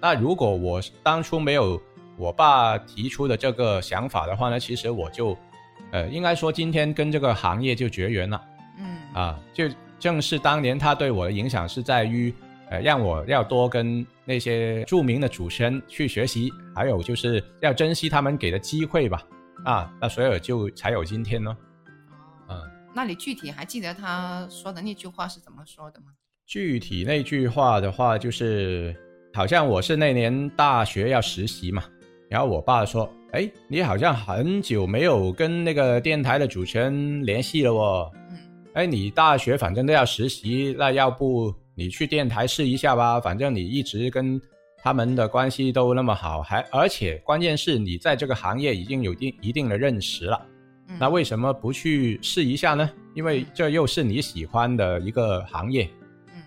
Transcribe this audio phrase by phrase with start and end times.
[0.00, 1.80] 那如果我当初没有
[2.16, 5.36] 我爸提出的这个想法的话呢，其实我就，
[5.90, 8.42] 呃，应该说今天跟这个行业就绝缘了。
[8.78, 9.64] 嗯啊，就
[9.98, 12.32] 正是当年他对我的影响是在于，
[12.70, 19.22] 呃，让我要多跟那些著名的主持人去学习，还有就是要珍惜他们给的机会吧。
[19.64, 21.56] 啊，那所以就才有今天呢。
[22.48, 22.60] 嗯，
[22.94, 26.06] 那你具体还记得他说的那句话是怎么说的吗？
[26.46, 28.94] 具体那句话的话，就是
[29.36, 31.84] 好像我是那年大学要实习嘛，
[32.26, 38.10] 然后我爸说：“哎，你好像很久没有跟那个电台的主持人联系了哦。
[38.30, 38.38] 嗯
[38.72, 43.20] 哎，你大学反正都要实习，那要不你去电台试一下吧？
[43.20, 44.40] 反正你一直跟
[44.82, 50.40] 他们的关系都那么好，还而且关键是你在这个行业已经有一定一定的认识了。”
[50.88, 52.90] 嗯那为什么不去试一下呢？
[53.14, 55.86] 因为这又是你喜欢的一个行业。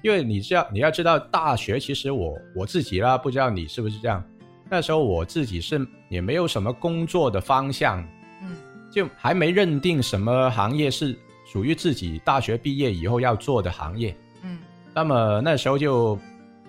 [0.02, 4.24] 嗯因为你知道，你要知道，大学其实我我自己啦，不知道你是不是这样。
[4.70, 8.02] 那时候我自己是也没有什么工作的方向，
[8.42, 8.56] 嗯
[8.92, 11.18] 就还没认定什么行业是
[11.52, 14.16] 属于自己大学毕业以后要做的行业。
[14.44, 14.60] 嗯
[14.94, 16.18] 那么那时候就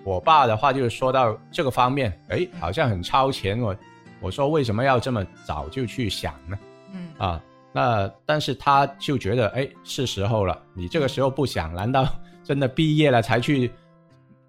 [0.03, 3.59] 我爸的话就是说到这个方面，哎，好像很超前。
[3.59, 3.75] 我
[4.19, 6.59] 我说为什么要这么早就去想呢？
[6.93, 10.59] 嗯啊，那但是他就觉得，哎，是时候了。
[10.73, 12.07] 你这个时候不想，难道
[12.51, 13.71] 真的毕业了才去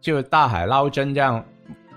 [0.00, 1.45] 就大海捞针这样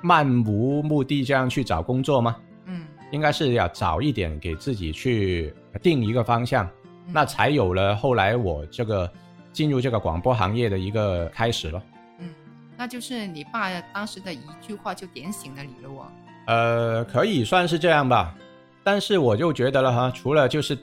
[0.03, 2.35] 漫无目的这样去找工作吗？
[2.67, 6.63] 嗯应该是要早一点给自己去定一个方向，
[7.07, 9.11] 嗯那才有了后来我这个
[9.51, 11.81] 进入这个广播行业的一个开始了。
[12.19, 12.29] 嗯，
[12.77, 16.05] 那就是你爸当时的一句话就点醒了你了哦。
[16.45, 18.35] 呃，可以算是这样吧，
[18.83, 20.77] 但是我就觉得了哈，除了就是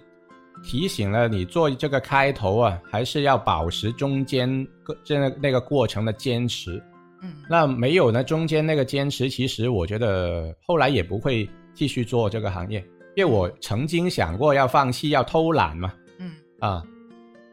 [0.63, 6.83] 提醒了你做这个开头啊，还是要保持中间个这个那个过程的坚持。
[7.25, 12.81] 嗯那没有呢，中间那个坚持，其实我觉得后来也不会继续做这个行业，
[13.15, 16.83] 因为我曾经想过要放弃，要偷懒嘛，嗯啊，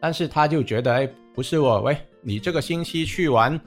[0.01, 3.59] 但是他就觉得，哎，不是我，喂，你这个星期去玩，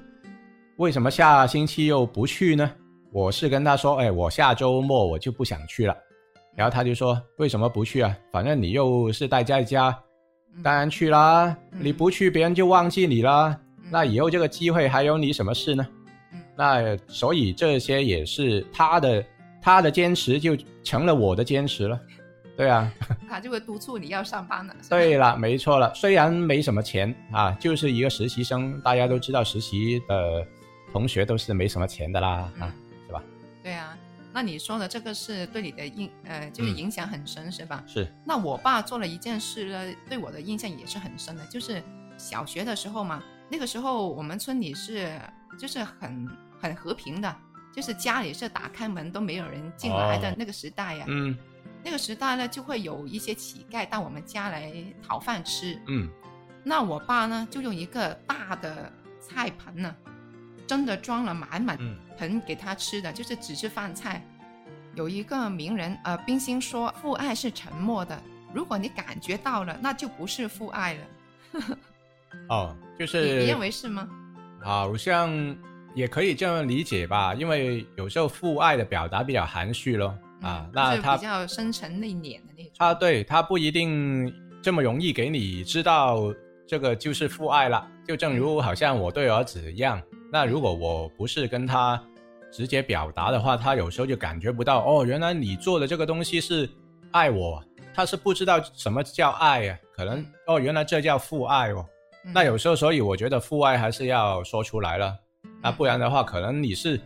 [0.77, 2.69] 为什么下星期又不去呢？
[3.12, 5.97] 我是跟他说，哎，我下周末我就不想去了，
[6.55, 8.17] 然后他就说，为什么不去啊？
[8.31, 9.89] 反正你又是待在家，
[10.55, 13.59] 嗯当然去啦，嗯你不去，别人就忘记你啦。
[13.79, 15.87] 嗯那以后这个机会还有你什么事呢？
[16.33, 19.25] 嗯那所以这些也是他的
[19.61, 22.01] 他的坚持，就成了我的坚持了。
[22.55, 22.93] 对啊，
[23.29, 24.75] 他就会督促你要上班了。
[24.91, 25.93] 对了，没错了。
[25.95, 30.47] 虽然没什么钱啊，就是一个实习生，大家都知道实习的
[30.93, 32.73] 同学都是没什么钱的啦啊嗯，
[33.07, 33.23] 是吧？
[33.63, 33.91] 对啊，
[34.32, 36.76] 那你说的这个是对你的印呃，就是嗯。
[36.76, 37.84] 影响很深，是吧？
[37.87, 41.82] 是，那我爸做了一件事呢，对我的印象也是很深的，就是
[42.16, 45.21] 小学的时候嘛，那个时候我们村里是
[45.59, 46.28] 就是很
[46.60, 47.37] 很和平的，
[47.72, 50.34] 就是家里是打开门都没有人进来的哦。
[50.38, 51.37] 那个时代呀、嗯。
[51.84, 54.72] 那个时代呢，就会有一些乞丐到我们家来
[55.06, 55.76] 讨饭吃。
[55.88, 56.09] 嗯。
[56.65, 58.91] 那我爸呢，就用一个大的
[59.21, 59.92] 菜盆呢，
[60.65, 64.25] 真的装了满满嗯盆给他吃的，就是只是饭菜。
[64.94, 68.16] 有一个名人，呃，冰心说，父爱是沉默的，
[68.55, 71.00] 如果你感觉到了，那就不是父爱了。
[72.49, 74.09] 哦，就是你认为是吗？
[74.62, 75.28] 好像
[75.97, 80.16] 也可以这样理解吧，因为有时候父爱的表达比较含蓄咯。
[80.43, 82.72] 啊嗯，那比较深沉内敛的那种。
[82.78, 86.33] 啊对他不一定这么容易给你知道
[86.69, 87.89] 这个就是父爱了。
[88.06, 90.00] 就正如好像我对儿子一样，
[90.31, 92.00] 那如果我不是跟他
[92.53, 96.69] 直接表达的话，他有时候就感觉不到哦，原来你做的这个东西是
[97.11, 97.65] 爱我，
[97.95, 101.85] 他是不知道什么叫爱啊，可能哦，原来这叫父爱哦。
[102.25, 105.13] 嗯那有时候，所以我觉得父爱还是要说出来了，
[105.61, 107.01] 那不然的话，可能你是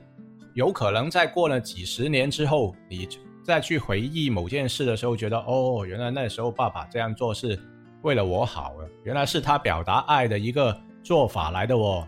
[0.52, 3.08] 有可能在过了几十年之后，你
[3.42, 7.58] 再去回忆某件事的时候，觉得哦，原来那时候爸爸这样做是
[8.02, 12.06] 为了我好了，原来是他表达爱的一个做法来的哦。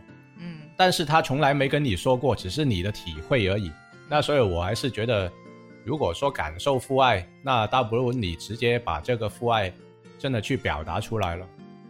[0.79, 3.73] 嗯但是他从来没跟你说过，只是你的体会而已。
[4.09, 5.31] 那所以我还是觉得，
[5.85, 9.73] 如果说感受父爱，那倒不如你直接把这个父爱
[10.21, 11.45] 真的去表达出来了。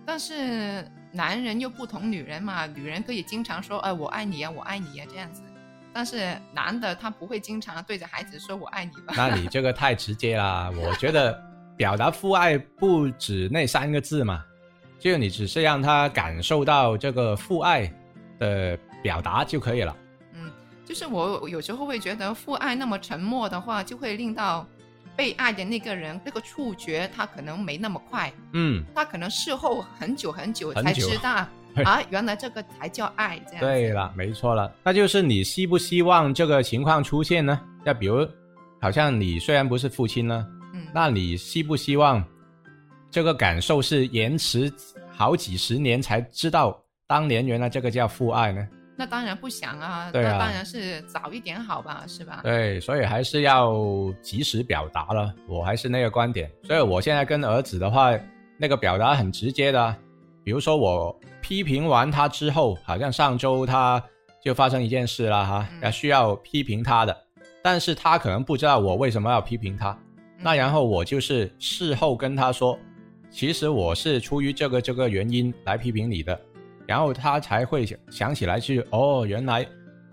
[0.06, 5.43] 但是男人又不同女人嘛，女人可以经常说，哎、我爱你呀、我爱你呀、这样子。
[5.93, 9.12] 但是男的他不会经常对着孩子说我爱你吧？
[9.14, 10.73] 那你 这个太直接啦！
[10.75, 11.38] 我觉得
[11.76, 14.43] 表达父爱不止那三个字嘛，
[14.99, 17.93] 就你只是让他感受到这个父爱
[18.38, 19.96] 的表达就可以了。
[20.35, 20.50] 嗯，
[20.85, 24.67] 就是我有时候会觉得父爱那么沉默的话，就会令到
[25.17, 31.46] 被爱的那个人那个触觉他可能没那么快，嗯，他可能事后很久很久才知道
[31.85, 37.61] 啊，原来这个才叫爱，这样对了，没错了，那就是你希不希望这个情况出现呢？
[37.84, 38.26] 要比如，
[38.81, 42.25] 好像你虽然不是父亲呢，嗯，那你希不希望
[43.11, 44.73] 这个感受是延迟
[45.11, 48.69] 好几十年才知道当年原来这个叫父爱呢？
[48.94, 52.40] 那当然不想啊，对啊那当然是早一点好吧，是吧？
[52.44, 53.75] 对，所以还是要
[54.20, 55.32] 及时表达了。
[55.46, 58.10] 我还是那个观点，所以我现在跟儿子的话，
[58.58, 59.96] 那个表达很直接的啊。
[60.44, 64.02] 比如说我批评完他之后，好像上周他
[64.44, 67.16] 就发生一件事了哈，嗯要需要批评他的，
[67.62, 69.93] 但是他可能不知道我为什么要批评他。
[69.93, 69.99] 嗯
[70.40, 72.78] 那然后我就是事后跟他说，
[73.31, 76.40] 其实我是出于这个这个原因来批评你的，
[76.88, 79.64] 然后他才会想想起来去哦，原来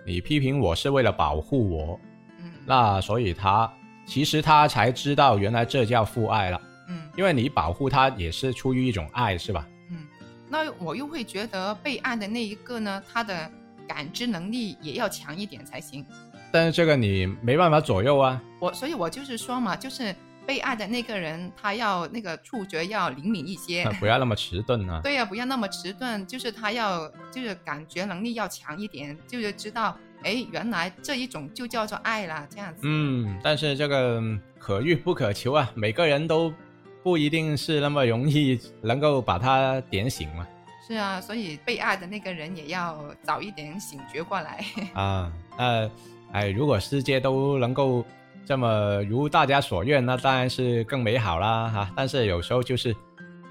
[0.06, 1.98] 你批评我是为了保护我，
[2.40, 3.72] 嗯，那所以他
[4.06, 7.10] 其实他才知道原来这叫父爱了，嗯。
[7.16, 9.66] 因为你保护他也是出于一种爱，是吧？
[9.90, 10.06] 嗯，
[10.50, 13.50] 那我又会觉得被爱的那一个呢，他的
[13.88, 16.06] 感知能力也要强一点才行。
[16.52, 20.14] 但是这个你没办法左右啊，我所以，我就是说嘛，就是
[20.46, 23.84] 被爱的那个人，他要那个触觉要灵敏一些。
[24.00, 25.02] 不要那么迟钝啊。
[25.04, 32.82] 对呀、不要那么迟钝，就是他要就是感觉能力要强一点，就是知道，哎，原来这一种就叫做爱啦，这样子。
[32.84, 36.54] 嗯，但是这个嗯可遇不可求啊，每个人都
[37.04, 40.48] 不一定是那么容易能够把他点醒嘛。
[40.88, 44.64] 是啊，所以被爱的那个人也要早一点醒觉过来。
[44.94, 45.92] 啊，呃，
[46.32, 48.06] 哎，如果世界都能够
[48.46, 51.92] 这么如大家所愿，那当然是更美好啦哈。
[51.96, 52.96] 但是有时候就是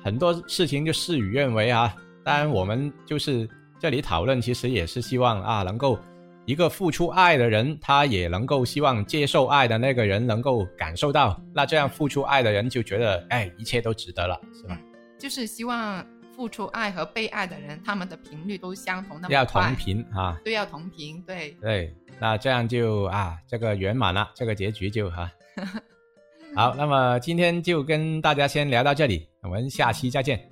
[0.02, 1.94] 很多事情就事与愿违啊。
[2.24, 3.48] 当然，我们就是
[3.78, 5.98] 这里讨论，其实也是希望啊，能够
[6.46, 14.78] 一个付出爱的人，他也能够希望接受爱的那个人能够感受到，那这样付出爱的人就觉得，哎，一切都值得了，是吧？
[15.18, 20.38] 就是希望付出爱和被爱的人，他们的频率都相同，那么要同频啊。
[20.44, 21.56] 对，要同频，对。
[21.60, 25.30] 对，那这样就啊，这个圆满了，这个结局就哈。
[26.54, 30.48] 好，那么今天就跟大家先聊到这里，我们下期再见。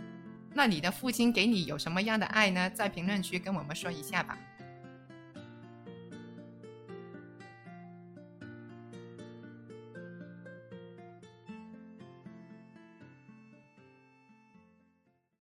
[0.52, 2.68] 那你的父亲给你有什么样的爱呢？
[2.70, 4.36] 在评论区跟我们说一下吧。